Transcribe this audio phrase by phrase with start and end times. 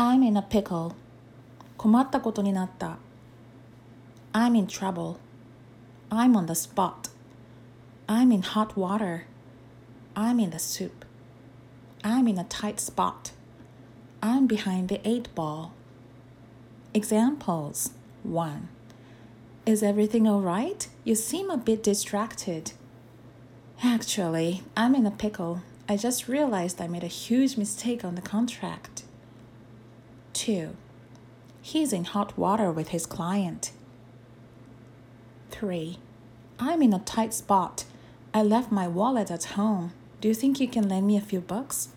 [0.00, 0.94] I'm in a pickle.
[1.76, 2.98] 困ったことになった。
[4.32, 5.16] I'm in trouble.
[6.10, 7.10] I'm on the spot.
[8.06, 9.24] I'm in hot water.
[10.14, 11.04] I'm in the soup.
[12.04, 13.32] I'm in a tight spot.
[14.22, 15.72] I'm behind the eight ball.
[16.94, 17.90] Examples
[18.22, 18.68] 1.
[19.66, 20.88] Is everything alright?
[21.04, 22.72] You seem a bit distracted.
[23.82, 25.62] Actually, I'm in a pickle.
[25.88, 28.99] I just realized I made a huge mistake on the contract.
[30.41, 30.75] 2.
[31.61, 33.71] He's in hot water with his client.
[35.51, 35.99] 3.
[36.57, 37.83] I'm in a tight spot.
[38.33, 39.93] I left my wallet at home.
[40.19, 41.89] Do you think you can lend me a few bucks?